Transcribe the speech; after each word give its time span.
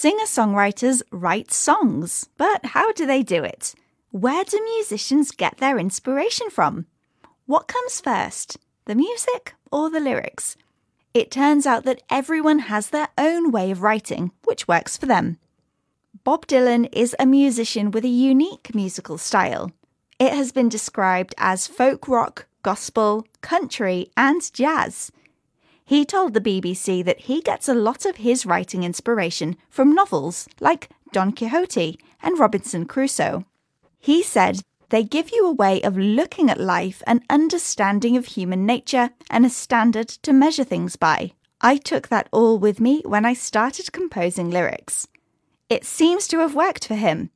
Singer 0.00 0.24
songwriters 0.24 1.02
write 1.12 1.52
songs, 1.52 2.30
but 2.38 2.64
how 2.64 2.90
do 2.90 3.04
they 3.04 3.22
do 3.22 3.44
it? 3.44 3.74
Where 4.12 4.44
do 4.44 4.58
musicians 4.78 5.30
get 5.30 5.58
their 5.58 5.78
inspiration 5.78 6.48
from? 6.48 6.86
What 7.44 7.68
comes 7.68 8.00
first, 8.00 8.56
the 8.86 8.94
music 8.94 9.52
or 9.70 9.90
the 9.90 10.00
lyrics? 10.00 10.56
It 11.12 11.30
turns 11.30 11.66
out 11.66 11.84
that 11.84 12.02
everyone 12.08 12.60
has 12.60 12.88
their 12.88 13.08
own 13.18 13.50
way 13.52 13.70
of 13.70 13.82
writing, 13.82 14.32
which 14.44 14.66
works 14.66 14.96
for 14.96 15.04
them. 15.04 15.36
Bob 16.24 16.46
Dylan 16.46 16.88
is 16.92 17.14
a 17.18 17.26
musician 17.26 17.90
with 17.90 18.06
a 18.06 18.08
unique 18.08 18.74
musical 18.74 19.18
style. 19.18 19.70
It 20.18 20.32
has 20.32 20.50
been 20.50 20.70
described 20.70 21.34
as 21.36 21.66
folk 21.66 22.08
rock, 22.08 22.46
gospel, 22.62 23.26
country, 23.42 24.10
and 24.16 24.50
jazz. 24.54 25.12
He 25.90 26.04
told 26.04 26.34
the 26.34 26.40
BBC 26.40 27.04
that 27.04 27.22
he 27.22 27.40
gets 27.40 27.68
a 27.68 27.74
lot 27.74 28.06
of 28.06 28.18
his 28.18 28.46
writing 28.46 28.84
inspiration 28.84 29.56
from 29.68 29.92
novels 29.92 30.48
like 30.60 30.88
Don 31.10 31.32
Quixote 31.32 31.98
and 32.22 32.38
Robinson 32.38 32.86
Crusoe. 32.86 33.44
He 33.98 34.22
said 34.22 34.60
they 34.90 35.02
give 35.02 35.32
you 35.32 35.44
a 35.44 35.52
way 35.52 35.82
of 35.82 35.98
looking 35.98 36.48
at 36.48 36.60
life 36.60 37.02
and 37.08 37.24
understanding 37.28 38.16
of 38.16 38.26
human 38.26 38.64
nature 38.64 39.10
and 39.30 39.44
a 39.44 39.50
standard 39.50 40.06
to 40.22 40.32
measure 40.32 40.62
things 40.62 40.94
by. 40.94 41.32
I 41.60 41.76
took 41.76 42.06
that 42.06 42.28
all 42.30 42.56
with 42.60 42.78
me 42.78 43.02
when 43.04 43.24
I 43.24 43.34
started 43.34 43.90
composing 43.90 44.48
lyrics. 44.48 45.08
It 45.68 45.84
seems 45.84 46.28
to 46.28 46.38
have 46.38 46.54
worked 46.54 46.86
for 46.86 46.94
him. 46.94 47.30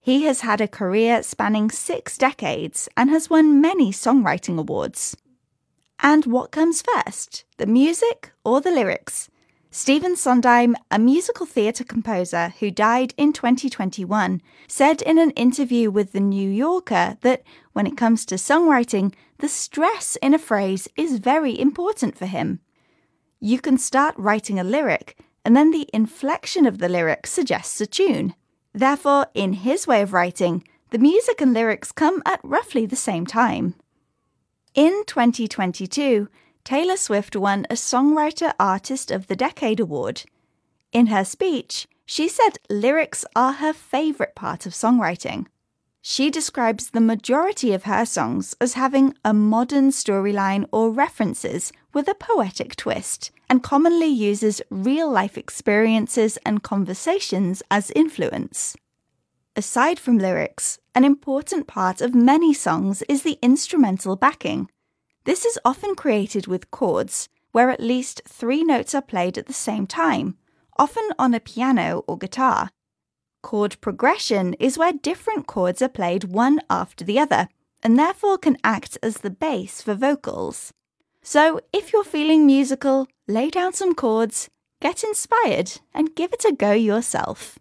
He 0.00 0.24
has 0.24 0.40
had 0.40 0.60
a 0.60 0.66
career 0.66 1.22
spanning 1.22 1.70
six 1.70 2.18
decades 2.18 2.88
and 2.96 3.08
has 3.08 3.30
won 3.30 3.60
many 3.60 3.92
songwriting 3.92 4.58
awards. 4.58 5.16
And 6.02 6.24
what 6.24 6.50
comes 6.50 6.82
first, 6.82 7.44
the 7.58 7.66
music 7.66 8.32
or 8.42 8.62
the 8.62 8.70
lyrics? 8.70 9.28
Stephen 9.70 10.16
Sondheim, 10.16 10.74
a 10.90 10.98
musical 10.98 11.44
theatre 11.44 11.84
composer 11.84 12.54
who 12.58 12.70
died 12.70 13.12
in 13.18 13.34
2021, 13.34 14.40
said 14.66 15.02
in 15.02 15.18
an 15.18 15.30
interview 15.32 15.90
with 15.90 16.12
The 16.12 16.20
New 16.20 16.50
Yorker 16.50 17.18
that 17.20 17.42
when 17.74 17.86
it 17.86 17.98
comes 17.98 18.24
to 18.26 18.36
songwriting, 18.36 19.14
the 19.38 19.48
stress 19.48 20.16
in 20.22 20.32
a 20.32 20.38
phrase 20.38 20.88
is 20.96 21.18
very 21.18 21.58
important 21.58 22.16
for 22.16 22.26
him. 22.26 22.60
You 23.38 23.60
can 23.60 23.76
start 23.76 24.14
writing 24.16 24.58
a 24.58 24.64
lyric, 24.64 25.18
and 25.44 25.54
then 25.54 25.70
the 25.70 25.88
inflection 25.92 26.64
of 26.66 26.78
the 26.78 26.88
lyric 26.88 27.26
suggests 27.26 27.80
a 27.80 27.86
tune. 27.86 28.34
Therefore, 28.72 29.26
in 29.34 29.52
his 29.52 29.86
way 29.86 30.00
of 30.00 30.14
writing, 30.14 30.64
the 30.90 30.98
music 30.98 31.42
and 31.42 31.52
lyrics 31.52 31.92
come 31.92 32.22
at 32.24 32.40
roughly 32.42 32.86
the 32.86 32.96
same 32.96 33.26
time. 33.26 33.74
In 34.74 35.02
2022, 35.06 36.28
Taylor 36.62 36.96
Swift 36.96 37.34
won 37.34 37.66
a 37.68 37.74
Songwriter 37.74 38.52
Artist 38.60 39.10
of 39.10 39.26
the 39.26 39.34
Decade 39.34 39.80
award. 39.80 40.22
In 40.92 41.08
her 41.08 41.24
speech, 41.24 41.88
she 42.06 42.28
said 42.28 42.58
lyrics 42.68 43.24
are 43.34 43.54
her 43.54 43.72
favourite 43.72 44.36
part 44.36 44.66
of 44.66 44.72
songwriting. 44.72 45.46
She 46.02 46.30
describes 46.30 46.90
the 46.90 47.00
majority 47.00 47.72
of 47.72 47.82
her 47.82 48.06
songs 48.06 48.54
as 48.60 48.74
having 48.74 49.14
a 49.24 49.34
modern 49.34 49.90
storyline 49.90 50.64
or 50.70 50.92
references 50.92 51.72
with 51.92 52.06
a 52.06 52.14
poetic 52.14 52.76
twist, 52.76 53.32
and 53.48 53.64
commonly 53.64 54.06
uses 54.06 54.62
real 54.70 55.10
life 55.10 55.36
experiences 55.36 56.38
and 56.46 56.62
conversations 56.62 57.60
as 57.72 57.90
influence. 57.96 58.76
Aside 59.56 59.98
from 59.98 60.16
lyrics, 60.16 60.78
an 60.94 61.04
important 61.04 61.66
part 61.66 62.00
of 62.00 62.14
many 62.14 62.54
songs 62.54 63.02
is 63.08 63.22
the 63.22 63.38
instrumental 63.42 64.14
backing. 64.14 64.68
This 65.24 65.44
is 65.44 65.58
often 65.64 65.96
created 65.96 66.46
with 66.46 66.70
chords, 66.70 67.28
where 67.52 67.70
at 67.70 67.80
least 67.80 68.22
three 68.26 68.62
notes 68.62 68.94
are 68.94 69.02
played 69.02 69.36
at 69.36 69.46
the 69.46 69.52
same 69.52 69.86
time, 69.86 70.36
often 70.78 71.08
on 71.18 71.34
a 71.34 71.40
piano 71.40 72.04
or 72.06 72.16
guitar. 72.16 72.70
Chord 73.42 73.76
progression 73.80 74.54
is 74.54 74.78
where 74.78 74.92
different 74.92 75.46
chords 75.46 75.82
are 75.82 75.88
played 75.88 76.24
one 76.24 76.60
after 76.70 77.04
the 77.04 77.18
other, 77.18 77.48
and 77.82 77.98
therefore 77.98 78.38
can 78.38 78.56
act 78.62 78.98
as 79.02 79.18
the 79.18 79.30
base 79.30 79.82
for 79.82 79.94
vocals. 79.94 80.72
So, 81.22 81.60
if 81.72 81.92
you're 81.92 82.04
feeling 82.04 82.46
musical, 82.46 83.06
lay 83.26 83.50
down 83.50 83.72
some 83.72 83.94
chords, 83.94 84.48
get 84.80 85.02
inspired, 85.02 85.80
and 85.92 86.14
give 86.14 86.32
it 86.32 86.44
a 86.44 86.52
go 86.52 86.72
yourself. 86.72 87.58